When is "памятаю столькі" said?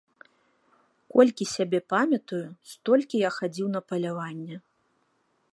1.93-3.17